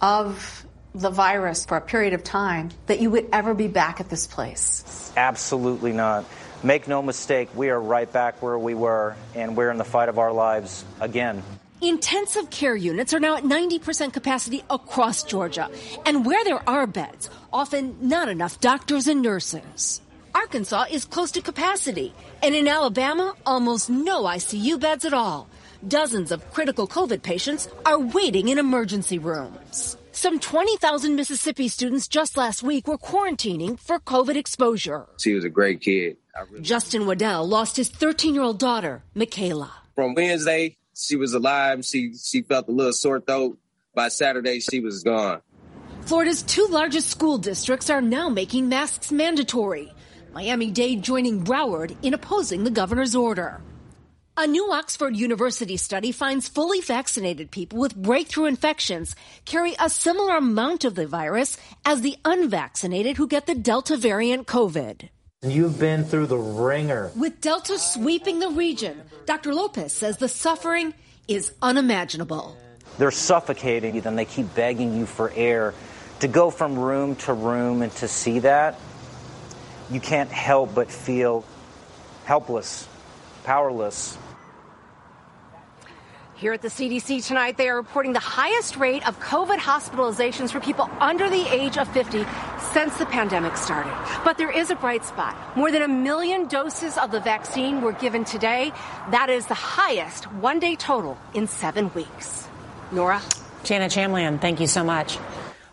of 0.00 0.64
the 0.94 1.10
virus 1.10 1.66
for 1.66 1.76
a 1.76 1.80
period 1.80 2.12
of 2.12 2.22
time, 2.22 2.70
that 2.86 3.00
you 3.00 3.10
would 3.10 3.26
ever 3.32 3.54
be 3.54 3.66
back 3.66 3.98
at 3.98 4.08
this 4.08 4.28
place? 4.28 5.12
Absolutely 5.16 5.92
not. 5.92 6.24
Make 6.62 6.86
no 6.86 7.02
mistake, 7.02 7.48
we 7.56 7.70
are 7.70 7.80
right 7.80 8.10
back 8.10 8.40
where 8.40 8.58
we 8.58 8.74
were, 8.74 9.16
and 9.34 9.56
we're 9.56 9.72
in 9.72 9.78
the 9.78 9.84
fight 9.84 10.08
of 10.08 10.20
our 10.20 10.32
lives 10.32 10.84
again. 11.00 11.42
Intensive 11.88 12.50
care 12.50 12.74
units 12.74 13.14
are 13.14 13.20
now 13.20 13.36
at 13.36 13.44
90% 13.44 14.12
capacity 14.12 14.64
across 14.68 15.22
Georgia. 15.22 15.70
And 16.04 16.26
where 16.26 16.42
there 16.42 16.68
are 16.68 16.84
beds, 16.84 17.30
often 17.52 17.96
not 18.00 18.28
enough 18.28 18.60
doctors 18.60 19.06
and 19.06 19.22
nurses. 19.22 20.00
Arkansas 20.34 20.86
is 20.90 21.04
close 21.04 21.30
to 21.32 21.40
capacity. 21.40 22.12
And 22.42 22.56
in 22.56 22.66
Alabama, 22.66 23.36
almost 23.46 23.88
no 23.88 24.24
ICU 24.24 24.80
beds 24.80 25.04
at 25.04 25.14
all. 25.14 25.48
Dozens 25.86 26.32
of 26.32 26.50
critical 26.52 26.88
COVID 26.88 27.22
patients 27.22 27.68
are 27.84 28.00
waiting 28.00 28.48
in 28.48 28.58
emergency 28.58 29.20
rooms. 29.20 29.96
Some 30.10 30.40
20,000 30.40 31.14
Mississippi 31.14 31.68
students 31.68 32.08
just 32.08 32.36
last 32.36 32.64
week 32.64 32.88
were 32.88 32.98
quarantining 32.98 33.78
for 33.78 34.00
COVID 34.00 34.34
exposure. 34.34 35.06
She 35.20 35.34
was 35.34 35.44
a 35.44 35.50
great 35.50 35.82
kid. 35.82 36.16
Really 36.50 36.62
Justin 36.62 37.06
Waddell 37.06 37.46
lost 37.46 37.76
his 37.76 37.88
13 37.90 38.34
year 38.34 38.42
old 38.42 38.58
daughter, 38.58 39.04
Michaela. 39.14 39.72
From 39.94 40.14
Wednesday 40.14 40.76
she 40.96 41.16
was 41.16 41.34
alive. 41.34 41.84
She 41.84 42.14
she 42.14 42.42
felt 42.42 42.68
a 42.68 42.72
little 42.72 42.92
sore 42.92 43.20
throat. 43.20 43.58
By 43.94 44.08
Saturday, 44.08 44.60
she 44.60 44.80
was 44.80 45.02
gone. 45.02 45.40
Florida's 46.02 46.42
two 46.42 46.66
largest 46.70 47.08
school 47.08 47.38
districts 47.38 47.90
are 47.90 48.02
now 48.02 48.28
making 48.28 48.68
masks 48.68 49.10
mandatory. 49.10 49.92
Miami 50.32 50.70
Dade 50.70 51.02
joining 51.02 51.44
Broward 51.44 51.96
in 52.02 52.14
opposing 52.14 52.64
the 52.64 52.70
governor's 52.70 53.14
order. 53.14 53.62
A 54.36 54.46
new 54.46 54.70
Oxford 54.70 55.16
University 55.16 55.78
study 55.78 56.12
finds 56.12 56.46
fully 56.46 56.82
vaccinated 56.82 57.50
people 57.50 57.78
with 57.78 57.96
breakthrough 57.96 58.44
infections 58.44 59.16
carry 59.46 59.74
a 59.80 59.88
similar 59.88 60.36
amount 60.36 60.84
of 60.84 60.94
the 60.94 61.06
virus 61.06 61.56
as 61.86 62.02
the 62.02 62.18
unvaccinated 62.22 63.16
who 63.16 63.26
get 63.26 63.46
the 63.46 63.54
Delta 63.54 63.96
variant 63.96 64.46
COVID. 64.46 65.08
You've 65.46 65.78
been 65.78 66.04
through 66.04 66.26
the 66.26 66.36
ringer. 66.36 67.12
With 67.14 67.40
Delta 67.40 67.78
sweeping 67.78 68.40
the 68.40 68.48
region, 68.48 69.00
Dr. 69.26 69.54
Lopez 69.54 69.92
says 69.92 70.16
the 70.16 70.28
suffering 70.28 70.92
is 71.28 71.52
unimaginable. 71.62 72.56
They're 72.98 73.12
suffocating, 73.12 73.94
you, 73.94 74.00
then 74.00 74.16
they 74.16 74.24
keep 74.24 74.54
begging 74.54 74.96
you 74.96 75.06
for 75.06 75.30
air. 75.36 75.72
To 76.20 76.28
go 76.28 76.50
from 76.50 76.78
room 76.78 77.14
to 77.16 77.32
room 77.32 77.82
and 77.82 77.92
to 77.96 78.08
see 78.08 78.40
that, 78.40 78.80
you 79.90 80.00
can't 80.00 80.30
help 80.30 80.74
but 80.74 80.90
feel 80.90 81.44
helpless, 82.24 82.88
powerless. 83.44 84.18
Here 86.36 86.52
at 86.52 86.60
the 86.60 86.68
CDC 86.68 87.26
tonight, 87.26 87.56
they 87.56 87.66
are 87.70 87.76
reporting 87.76 88.12
the 88.12 88.18
highest 88.18 88.76
rate 88.76 89.08
of 89.08 89.18
COVID 89.20 89.56
hospitalizations 89.56 90.52
for 90.52 90.60
people 90.60 90.90
under 91.00 91.30
the 91.30 91.46
age 91.50 91.78
of 91.78 91.88
50 91.88 92.26
since 92.74 92.94
the 92.98 93.06
pandemic 93.06 93.56
started. 93.56 93.94
But 94.22 94.36
there 94.36 94.50
is 94.50 94.70
a 94.70 94.74
bright 94.74 95.06
spot. 95.06 95.34
More 95.56 95.72
than 95.72 95.80
a 95.80 95.88
million 95.88 96.46
doses 96.46 96.98
of 96.98 97.10
the 97.10 97.20
vaccine 97.20 97.80
were 97.80 97.92
given 97.92 98.26
today. 98.26 98.72
That 99.12 99.30
is 99.30 99.46
the 99.46 99.54
highest 99.54 100.30
one 100.34 100.58
day 100.58 100.76
total 100.76 101.16
in 101.32 101.46
seven 101.46 101.90
weeks. 101.94 102.46
Norah? 102.92 103.22
Janet 103.64 103.92
Shamlian, 103.92 104.38
thank 104.38 104.60
you 104.60 104.66
so 104.66 104.84
much. 104.84 105.18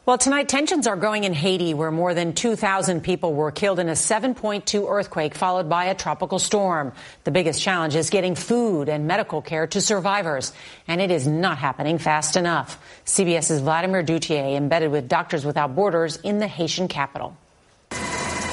Well, 0.06 0.18
tonight 0.18 0.50
tensions 0.50 0.86
are 0.86 0.98
growing 0.98 1.24
in 1.24 1.32
Haiti, 1.32 1.74
where 1.74 1.90
more 1.90 2.14
than 2.14 2.34
2,000 2.34 3.06
people 3.06 3.34
were 3.34 3.52
killed 3.52 3.80
in 3.80 3.88
a 3.88 3.94
7.2 3.94 4.90
earthquake 4.90 5.34
followed 5.34 5.70
by 5.70 5.86
a 5.86 5.96
tropical 5.96 6.40
storm. 6.40 6.92
The 7.24 7.32
biggest 7.32 7.62
challenge 7.62 7.96
is 7.96 8.10
getting 8.10 8.36
food 8.36 8.90
and 8.90 9.08
medical 9.08 9.42
care 9.42 9.66
to 9.68 9.80
survivors, 9.80 10.52
and 10.90 11.00
it 11.00 11.10
is 11.10 11.26
not 11.26 11.58
happening 11.58 12.00
fast 12.00 12.36
enough. 12.36 12.78
CBS's 13.06 13.62
Vladimir 13.62 14.04
Duthiers 14.04 14.58
embedded 14.58 14.92
with 14.92 15.08
Doctors 15.08 15.46
Without 15.46 15.74
Borders 15.74 16.18
in 16.18 16.40
the 16.40 16.48
Haitian 16.48 16.90
capital. 16.90 17.38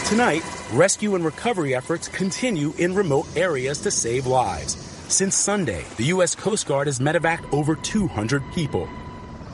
Tonight, 0.06 0.44
rescue 0.72 1.16
and 1.16 1.24
recovery 1.24 1.74
efforts 1.74 2.06
continue 2.06 2.74
in 2.78 2.94
remote 2.94 3.26
areas 3.34 3.80
to 3.80 3.90
save 3.90 4.28
lives. 4.28 4.74
Since 5.08 5.34
Sunday, 5.34 5.84
the 5.96 6.04
U.S. 6.14 6.36
Coast 6.36 6.68
Guard 6.68 6.86
has 6.86 7.00
medevaced 7.00 7.52
over 7.52 7.74
200 7.74 8.52
people. 8.52 8.88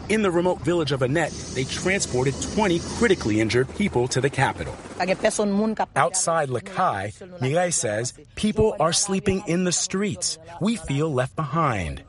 In 0.09 0.23
the 0.23 0.31
remote 0.31 0.61
village 0.61 0.93
of 0.93 1.03
Annette, 1.03 1.33
they 1.55 1.65
transported 1.65 2.41
20 2.55 2.79
critically 2.97 3.41
injured 3.41 3.69
people 3.75 4.07
to 4.09 4.21
the 4.21 4.31
capital. 4.31 4.73
Outside 5.97 6.49
Les 6.49 6.61
Cayes, 6.61 7.23
Mireille 7.41 7.73
says 7.73 8.15
people 8.37 8.77
are 8.79 8.93
sleeping 8.93 9.43
in 9.49 9.65
the 9.65 9.73
streets. 9.73 10.39
We 10.61 10.77
feel 10.77 11.13
left 11.13 11.35
behind. 11.35 12.05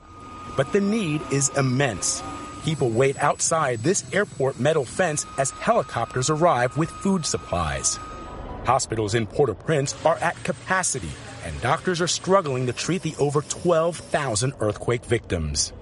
But 0.56 0.74
the 0.74 0.80
need 0.82 1.22
is 1.32 1.50
immense. 1.58 2.22
People 2.64 2.92
wait 2.92 3.18
outside 3.18 3.80
this 3.80 4.06
airport 4.14 4.60
metal 4.60 4.86
fence 4.86 5.26
as 5.40 5.50
helicopters 5.50 6.30
arrive 6.30 6.78
with 6.78 6.92
food 6.92 7.26
supplies. 7.26 7.98
Hospitals 8.66 9.16
in 9.16 9.26
Port 9.26 9.50
au 9.50 9.56
Prince 9.56 9.96
are 10.06 10.18
at 10.18 10.44
capacity, 10.44 11.10
and 11.46 11.60
doctors 11.62 12.00
are 12.00 12.08
struggling 12.08 12.68
to 12.68 12.74
treat 12.74 13.02
the 13.02 13.16
over 13.18 13.42
12,000 13.42 14.54
earthquake 14.60 15.04
victims. 15.06 15.74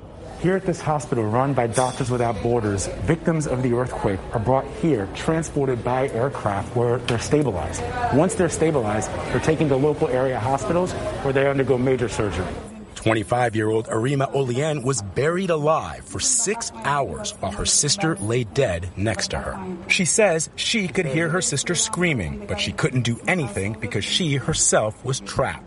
Here 0.46 0.56
at 0.56 0.68
this 0.68 0.80
hospital 0.80 1.24
run 1.24 1.56
by 1.56 1.66
Doctors 1.66 2.12
Without 2.12 2.40
Borders, 2.44 2.86
victims 3.02 3.48
of 3.48 3.64
the 3.64 3.74
earthquake 3.74 4.20
are 4.32 4.40
brought 4.40 4.68
here, 4.75 5.10
transported 5.16 5.84
by 5.84 6.08
aircraft 6.10 6.75
where 6.75 7.00
they're 7.00 7.18
stabilized. 7.18 7.82
Once 8.14 8.36
they're 8.36 8.48
stabilized, 8.48 9.10
they're 9.30 9.40
taken 9.40 9.68
to 9.70 9.75
local 9.75 10.08
area 10.08 10.40
hospitals 10.40 10.92
where 11.24 11.34
they 11.34 11.50
undergo 11.50 11.80
major 11.80 12.08
surgery. 12.08 12.46
25 12.94 13.56
year 13.56 13.72
old 13.72 13.88
Arima 13.90 14.28
Olien 14.36 14.84
was 14.84 15.02
buried 15.02 15.50
alive 15.50 16.06
for 16.06 16.20
six 16.20 16.72
hours 16.84 17.32
while 17.40 17.54
her 17.54 17.66
sister 17.66 18.16
lay 18.18 18.44
dead 18.44 18.88
next 18.96 19.30
to 19.30 19.40
her. 19.40 19.60
She 19.88 20.06
says 20.06 20.51
she 20.55 20.88
could 20.88 21.08
hear 21.08 21.27
her 21.27 21.42
sister 21.42 21.74
screaming, 21.74 22.46
but 22.46 22.60
she 22.60 22.72
couldn't 22.72 23.01
do 23.01 23.20
anything 23.27 23.77
because 23.81 24.05
she 24.05 24.36
herself 24.36 25.03
was 25.03 25.22
trapped. 25.22 25.66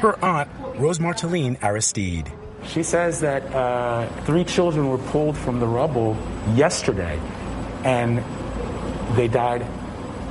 Her 0.00 0.16
aunt, 0.24 0.48
Rose 0.78 1.00
Marteline 1.00 1.56
Aristide. 1.60 2.30
She 2.68 2.82
says 2.82 3.20
that 3.20 3.42
uh, 3.54 4.08
three 4.24 4.44
children 4.44 4.88
were 4.88 4.98
pulled 4.98 5.36
from 5.36 5.60
the 5.60 5.66
rubble 5.66 6.16
yesterday, 6.54 7.20
and 7.84 8.22
they 9.16 9.28
died 9.28 9.66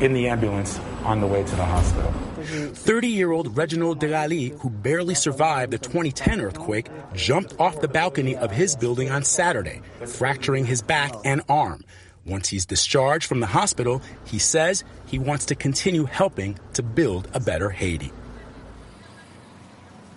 in 0.01 0.13
the 0.13 0.27
ambulance 0.27 0.79
on 1.03 1.21
the 1.21 1.27
way 1.27 1.43
to 1.43 1.55
the 1.55 1.65
hospital. 1.65 2.11
30 2.43 3.07
year 3.07 3.31
old 3.31 3.55
Reginald 3.55 4.01
Delali, 4.01 4.59
who 4.59 4.69
barely 4.69 5.15
survived 5.15 5.71
the 5.71 5.77
2010 5.77 6.41
earthquake, 6.41 6.87
jumped 7.13 7.55
off 7.59 7.79
the 7.79 7.87
balcony 7.87 8.35
of 8.35 8.51
his 8.51 8.75
building 8.75 9.09
on 9.09 9.23
Saturday, 9.23 9.81
fracturing 10.05 10.65
his 10.65 10.81
back 10.81 11.13
and 11.23 11.41
arm. 11.47 11.83
Once 12.25 12.49
he's 12.49 12.65
discharged 12.65 13.27
from 13.27 13.39
the 13.41 13.45
hospital, 13.45 14.01
he 14.25 14.39
says 14.39 14.83
he 15.05 15.19
wants 15.19 15.45
to 15.45 15.55
continue 15.55 16.05
helping 16.05 16.57
to 16.73 16.81
build 16.83 17.27
a 17.33 17.39
better 17.39 17.69
Haiti. 17.69 18.11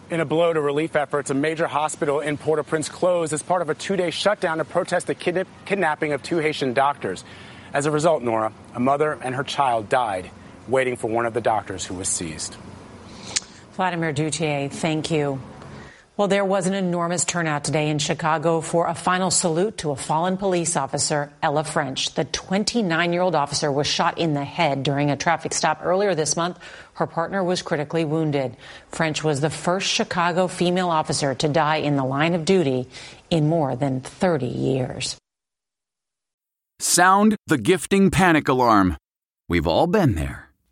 In 0.08 0.20
a 0.20 0.24
blow 0.24 0.52
to 0.52 0.60
relief 0.60 0.94
efforts, 0.94 1.30
a 1.30 1.34
major 1.34 1.66
hospital 1.66 2.20
in 2.20 2.36
Port 2.36 2.60
au 2.60 2.62
Prince 2.62 2.88
closed 2.88 3.32
as 3.32 3.42
part 3.42 3.60
of 3.60 3.70
a 3.70 3.74
two 3.74 3.96
day 3.96 4.10
shutdown 4.10 4.58
to 4.58 4.64
protest 4.64 5.08
the 5.08 5.16
kidnap- 5.16 5.48
kidnapping 5.64 6.12
of 6.12 6.22
two 6.22 6.38
Haitian 6.38 6.74
doctors. 6.74 7.24
As 7.74 7.86
a 7.86 7.90
result, 7.90 8.22
Norah, 8.22 8.52
a 8.74 8.80
mother 8.80 9.18
and 9.20 9.34
her 9.34 9.42
child 9.42 9.88
died 9.88 10.30
waiting 10.68 10.94
for 10.94 11.08
one 11.08 11.26
of 11.26 11.34
the 11.34 11.40
doctors 11.40 11.84
who 11.84 11.94
was 11.94 12.08
seized. 12.08 12.56
Vladimir 13.72 14.12
Duthiers, 14.12 14.70
thank 14.70 15.10
you. 15.10 15.40
Well, 16.16 16.28
there 16.28 16.46
was 16.46 16.66
an 16.66 16.72
enormous 16.72 17.26
turnout 17.26 17.64
today 17.64 17.90
in 17.90 17.98
Chicago 17.98 18.62
for 18.62 18.86
a 18.86 18.94
final 18.94 19.30
salute 19.30 19.76
to 19.78 19.90
a 19.90 19.96
fallen 19.96 20.38
police 20.38 20.74
officer, 20.74 21.30
Ella 21.42 21.62
French. 21.62 22.14
The 22.14 22.24
29 22.24 23.12
year 23.12 23.20
old 23.20 23.34
officer 23.34 23.70
was 23.70 23.86
shot 23.86 24.16
in 24.16 24.32
the 24.32 24.42
head 24.42 24.82
during 24.82 25.10
a 25.10 25.16
traffic 25.18 25.52
stop 25.52 25.80
earlier 25.82 26.14
this 26.14 26.34
month. 26.34 26.58
Her 26.94 27.06
partner 27.06 27.44
was 27.44 27.60
critically 27.60 28.06
wounded. 28.06 28.56
French 28.88 29.22
was 29.22 29.42
the 29.42 29.50
first 29.50 29.90
Chicago 29.90 30.48
female 30.48 30.88
officer 30.88 31.34
to 31.34 31.48
die 31.48 31.76
in 31.76 31.96
the 31.96 32.04
line 32.04 32.32
of 32.32 32.46
duty 32.46 32.88
in 33.28 33.46
more 33.50 33.76
than 33.76 34.00
30 34.00 34.46
years. 34.46 35.18
Sound 36.78 37.36
the 37.46 37.58
gifting 37.58 38.10
panic 38.10 38.48
alarm. 38.48 38.96
We've 39.50 39.66
all 39.66 39.86
been 39.86 40.14
there. 40.14 40.45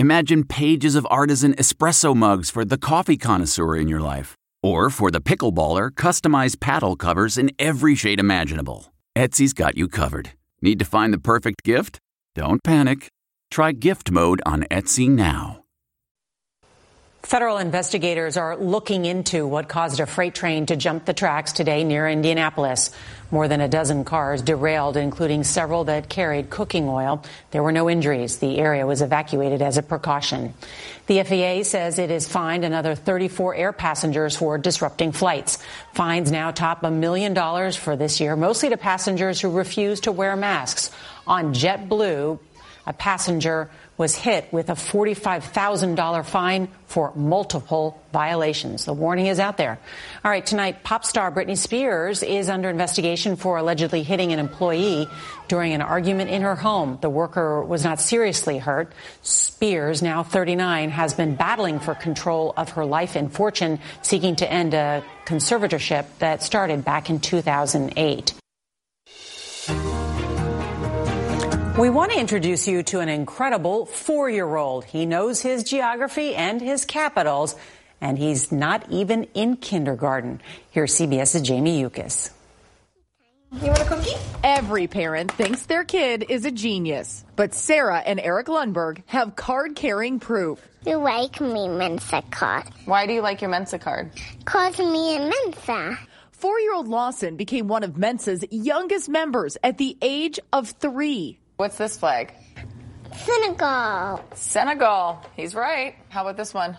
Imagine 0.00 0.42
pages 0.44 0.96
of 0.96 1.06
artisan 1.08 1.54
espresso 1.54 2.16
mugs 2.16 2.50
for 2.50 2.64
the 2.64 2.76
coffee 2.76 3.16
connoisseur 3.16 3.76
in 3.76 3.86
your 3.86 4.00
life. 4.00 4.34
Or 4.60 4.90
for 4.90 5.10
the 5.10 5.20
pickleballer, 5.20 5.90
customized 5.90 6.58
paddle 6.58 6.96
covers 6.96 7.38
in 7.38 7.52
every 7.60 7.94
shade 7.94 8.18
imaginable. 8.18 8.92
Etsy's 9.16 9.52
got 9.52 9.76
you 9.76 9.86
covered. 9.86 10.30
Need 10.60 10.80
to 10.80 10.84
find 10.84 11.14
the 11.14 11.18
perfect 11.18 11.62
gift? 11.62 11.98
Don't 12.34 12.64
panic. 12.64 13.06
Try 13.52 13.70
gift 13.70 14.10
mode 14.10 14.42
on 14.44 14.64
Etsy 14.64 15.08
now. 15.08 15.63
Federal 17.24 17.56
investigators 17.56 18.36
are 18.36 18.54
looking 18.54 19.06
into 19.06 19.46
what 19.46 19.66
caused 19.66 19.98
a 19.98 20.04
freight 20.04 20.34
train 20.34 20.66
to 20.66 20.76
jump 20.76 21.06
the 21.06 21.14
tracks 21.14 21.52
today 21.52 21.82
near 21.82 22.06
Indianapolis. 22.06 22.90
More 23.30 23.48
than 23.48 23.62
a 23.62 23.68
dozen 23.68 24.04
cars 24.04 24.42
derailed, 24.42 24.98
including 24.98 25.42
several 25.42 25.84
that 25.84 26.10
carried 26.10 26.50
cooking 26.50 26.86
oil. 26.86 27.24
There 27.50 27.62
were 27.62 27.72
no 27.72 27.88
injuries. 27.88 28.36
The 28.36 28.58
area 28.58 28.86
was 28.86 29.00
evacuated 29.00 29.62
as 29.62 29.78
a 29.78 29.82
precaution. 29.82 30.52
The 31.06 31.22
FAA 31.22 31.62
says 31.62 31.98
it 31.98 32.10
has 32.10 32.28
fined 32.28 32.62
another 32.62 32.94
34 32.94 33.54
air 33.54 33.72
passengers 33.72 34.36
for 34.36 34.58
disrupting 34.58 35.12
flights. 35.12 35.58
Fines 35.94 36.30
now 36.30 36.50
top 36.50 36.84
a 36.84 36.90
million 36.90 37.32
dollars 37.32 37.74
for 37.74 37.96
this 37.96 38.20
year, 38.20 38.36
mostly 38.36 38.68
to 38.68 38.76
passengers 38.76 39.40
who 39.40 39.48
refuse 39.48 40.00
to 40.00 40.12
wear 40.12 40.36
masks. 40.36 40.90
On 41.26 41.54
JetBlue, 41.54 42.38
a 42.86 42.92
passenger 42.92 43.70
was 43.96 44.16
hit 44.16 44.52
with 44.52 44.70
a 44.70 44.74
$45,000 44.74 46.24
fine 46.24 46.68
for 46.86 47.12
multiple 47.14 48.00
violations. 48.12 48.84
The 48.84 48.92
warning 48.92 49.26
is 49.26 49.38
out 49.38 49.56
there. 49.56 49.78
All 50.24 50.30
right, 50.30 50.44
tonight, 50.44 50.82
pop 50.82 51.04
star 51.04 51.30
Britney 51.30 51.56
Spears 51.56 52.22
is 52.22 52.48
under 52.48 52.68
investigation 52.68 53.36
for 53.36 53.56
allegedly 53.56 54.02
hitting 54.02 54.32
an 54.32 54.38
employee 54.38 55.06
during 55.48 55.72
an 55.72 55.80
argument 55.82 56.30
in 56.30 56.42
her 56.42 56.56
home. 56.56 56.98
The 57.00 57.10
worker 57.10 57.62
was 57.62 57.84
not 57.84 58.00
seriously 58.00 58.58
hurt. 58.58 58.92
Spears, 59.22 60.02
now 60.02 60.22
39, 60.22 60.90
has 60.90 61.14
been 61.14 61.36
battling 61.36 61.78
for 61.78 61.94
control 61.94 62.52
of 62.56 62.70
her 62.70 62.84
life 62.84 63.16
and 63.16 63.32
fortune, 63.32 63.78
seeking 64.02 64.36
to 64.36 64.50
end 64.50 64.74
a 64.74 65.04
conservatorship 65.26 66.06
that 66.18 66.42
started 66.42 66.84
back 66.84 67.10
in 67.10 67.20
2008. 67.20 68.34
We 71.76 71.90
want 71.90 72.12
to 72.12 72.20
introduce 72.20 72.68
you 72.68 72.84
to 72.84 73.00
an 73.00 73.08
incredible 73.08 73.86
four 73.86 74.30
year 74.30 74.54
old. 74.54 74.84
He 74.84 75.06
knows 75.06 75.42
his 75.42 75.64
geography 75.64 76.36
and 76.36 76.60
his 76.60 76.84
capitals, 76.84 77.56
and 78.00 78.16
he's 78.16 78.52
not 78.52 78.88
even 78.90 79.24
in 79.34 79.56
kindergarten. 79.56 80.40
Here's 80.70 80.94
CBS's 80.94 81.42
Jamie 81.42 81.80
Yuccas. 81.80 82.30
You 83.60 83.66
want 83.66 83.80
a 83.80 83.84
cookie? 83.86 84.14
Every 84.44 84.86
parent 84.86 85.32
thinks 85.32 85.66
their 85.66 85.82
kid 85.82 86.26
is 86.28 86.44
a 86.44 86.52
genius, 86.52 87.24
but 87.34 87.54
Sarah 87.54 87.98
and 87.98 88.20
Eric 88.20 88.46
Lundberg 88.46 89.02
have 89.06 89.34
card 89.34 89.74
carrying 89.74 90.20
proof. 90.20 90.60
You 90.86 90.98
like 90.98 91.40
me 91.40 91.66
Mensa 91.66 92.22
card. 92.30 92.66
Why 92.84 93.08
do 93.08 93.12
you 93.14 93.20
like 93.20 93.40
your 93.40 93.50
Mensa 93.50 93.80
card? 93.80 94.12
Cause 94.44 94.78
me 94.78 95.16
a 95.16 95.28
Mensa. 95.28 95.98
Four 96.30 96.60
year 96.60 96.72
old 96.72 96.86
Lawson 96.86 97.34
became 97.36 97.66
one 97.66 97.82
of 97.82 97.98
Mensa's 97.98 98.44
youngest 98.52 99.08
members 99.08 99.56
at 99.64 99.78
the 99.78 99.98
age 100.00 100.38
of 100.52 100.70
three. 100.70 101.40
What's 101.56 101.76
this 101.76 101.96
flag? 101.96 102.32
Senegal. 103.24 104.24
Senegal. 104.34 105.24
He's 105.36 105.54
right. 105.54 105.94
How 106.08 106.22
about 106.22 106.36
this 106.36 106.52
one? 106.52 106.76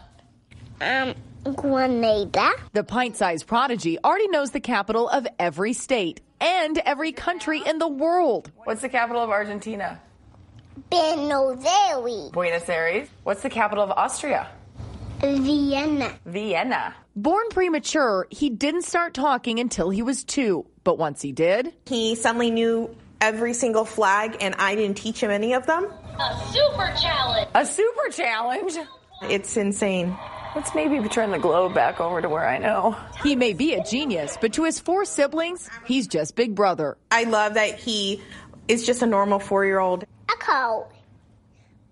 Um, 0.81 1.15
Grenada. 1.55 2.51
The 2.73 2.83
pint 2.83 3.15
sized 3.15 3.47
prodigy 3.47 3.97
already 4.03 4.27
knows 4.27 4.51
the 4.51 4.59
capital 4.59 5.07
of 5.07 5.25
every 5.39 5.71
state 5.71 6.19
and 6.41 6.77
every 6.79 7.13
country 7.13 7.61
in 7.65 7.77
the 7.77 7.87
world. 7.87 8.51
What's 8.65 8.81
the 8.81 8.89
capital 8.89 9.23
of 9.23 9.29
Argentina? 9.29 10.01
Buenos 10.89 11.65
Aires. 11.65 12.31
Buenos 12.31 12.67
Aires. 12.67 13.07
What's 13.23 13.43
the 13.43 13.49
capital 13.49 13.83
of 13.83 13.91
Austria? 13.91 14.49
Vienna. 15.21 16.13
Vienna. 16.25 16.93
Born 17.15 17.45
premature, 17.49 18.27
he 18.29 18.49
didn't 18.49 18.81
start 18.81 19.13
talking 19.13 19.61
until 19.61 19.89
he 19.89 20.01
was 20.01 20.25
two. 20.25 20.65
But 20.83 20.97
once 20.97 21.21
he 21.21 21.31
did, 21.31 21.73
he 21.85 22.15
suddenly 22.15 22.51
knew 22.51 22.93
every 23.21 23.53
single 23.53 23.85
flag, 23.85 24.37
and 24.41 24.55
I 24.55 24.75
didn't 24.75 24.97
teach 24.97 25.21
him 25.21 25.31
any 25.31 25.53
of 25.53 25.65
them. 25.65 25.85
A 26.19 26.39
super 26.51 26.93
challenge. 27.01 27.49
A 27.53 27.65
super 27.65 28.09
challenge. 28.11 28.73
It's 29.23 29.55
insane. 29.57 30.15
Let's 30.55 30.73
maybe 30.73 31.05
turn 31.09 31.31
the 31.31 31.39
globe 31.39 31.73
back 31.73 31.99
over 31.99 32.21
to 32.21 32.29
where 32.29 32.47
I 32.47 32.59
know. 32.59 32.95
He 33.21 33.35
may 33.35 33.51
be 33.51 33.73
a 33.73 33.83
genius, 33.83 34.37
but 34.39 34.53
to 34.53 34.63
his 34.63 34.79
four 34.79 35.03
siblings, 35.03 35.69
he's 35.85 36.07
just 36.07 36.33
big 36.35 36.55
brother. 36.55 36.95
I 37.11 37.25
love 37.25 37.55
that 37.55 37.77
he 37.77 38.21
is 38.67 38.85
just 38.85 39.01
a 39.01 39.05
normal 39.05 39.39
four 39.39 39.65
year 39.65 39.79
old. 39.79 40.05
Echo. 40.29 40.87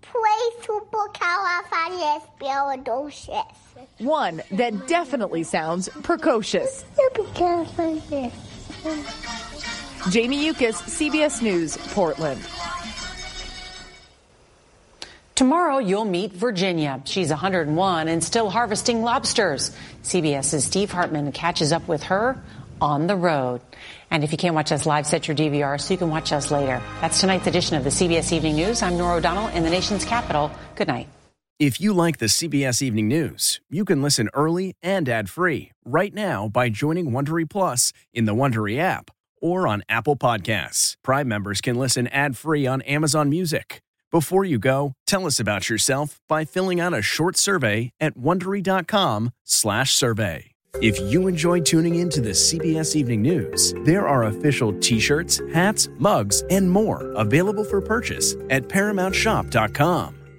Play 0.00 0.50
supercalifragilisticexpialidocious. 0.62 3.54
One 3.98 4.40
that 4.52 4.86
definitely 4.86 5.42
sounds 5.42 5.90
precocious. 6.02 6.86
Jamie 10.10 10.44
Yuccas, 10.44 10.76
CBS 10.82 11.40
News, 11.40 11.78
Portland. 11.94 12.40
Tomorrow, 15.34 15.78
you'll 15.78 16.04
meet 16.04 16.32
Virginia. 16.32 17.00
She's 17.06 17.30
101 17.30 18.08
and 18.08 18.22
still 18.22 18.50
harvesting 18.50 19.02
lobsters. 19.02 19.74
CBS's 20.02 20.64
Steve 20.64 20.92
Hartman 20.92 21.32
catches 21.32 21.72
up 21.72 21.88
with 21.88 22.02
her 22.04 22.40
on 22.82 23.06
the 23.06 23.16
road. 23.16 23.62
And 24.10 24.22
if 24.22 24.30
you 24.30 24.38
can't 24.38 24.54
watch 24.54 24.72
us 24.72 24.84
live, 24.84 25.06
set 25.06 25.26
your 25.26 25.36
DVR 25.36 25.80
so 25.80 25.94
you 25.94 25.98
can 25.98 26.10
watch 26.10 26.32
us 26.32 26.50
later. 26.50 26.82
That's 27.00 27.20
tonight's 27.20 27.46
edition 27.46 27.76
of 27.76 27.84
the 27.84 27.90
CBS 27.90 28.30
Evening 28.30 28.56
News. 28.56 28.82
I'm 28.82 28.98
Norah 28.98 29.16
O'Donnell 29.16 29.48
in 29.48 29.62
the 29.62 29.70
nation's 29.70 30.04
capital. 30.04 30.50
Good 30.76 30.88
night. 30.88 31.08
If 31.58 31.80
you 31.80 31.94
like 31.94 32.18
the 32.18 32.26
CBS 32.26 32.82
Evening 32.82 33.08
News, 33.08 33.60
you 33.70 33.86
can 33.86 34.02
listen 34.02 34.28
early 34.34 34.76
and 34.82 35.08
ad-free 35.08 35.72
right 35.84 36.12
now 36.12 36.48
by 36.48 36.68
joining 36.68 37.10
Wondery 37.10 37.48
Plus 37.48 37.92
in 38.12 38.26
the 38.26 38.34
Wondery 38.34 38.78
app 38.78 39.10
or 39.44 39.68
on 39.68 39.82
Apple 39.88 40.16
Podcasts. 40.16 40.94
Prime 41.04 41.28
members 41.28 41.60
can 41.60 41.76
listen 41.76 42.06
ad-free 42.06 42.66
on 42.66 42.80
Amazon 42.82 43.28
Music. 43.28 43.82
Before 44.10 44.44
you 44.44 44.58
go, 44.58 44.94
tell 45.06 45.26
us 45.26 45.38
about 45.38 45.68
yourself 45.68 46.18
by 46.28 46.44
filling 46.44 46.80
out 46.80 46.94
a 46.94 47.02
short 47.02 47.36
survey 47.36 47.90
at 48.00 48.16
wondery.com/survey. 48.16 50.50
If 50.80 50.98
you 51.00 51.28
enjoy 51.28 51.60
tuning 51.60 51.94
in 51.96 52.08
to 52.10 52.20
the 52.20 52.34
CBS 52.34 52.96
Evening 52.96 53.22
News, 53.22 53.74
there 53.84 54.08
are 54.08 54.24
official 54.24 54.72
t-shirts, 54.80 55.40
hats, 55.52 55.88
mugs, 55.98 56.42
and 56.50 56.68
more 56.68 57.12
available 57.12 57.62
for 57.64 57.80
purchase 57.80 58.34
at 58.50 58.64
paramountshop.com. 58.64 60.23